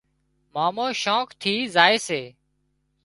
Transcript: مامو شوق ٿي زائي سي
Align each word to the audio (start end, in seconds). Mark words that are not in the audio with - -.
مامو 0.53 0.87
شوق 1.01 1.27
ٿي 1.41 1.53
زائي 1.73 1.97
سي 2.07 2.21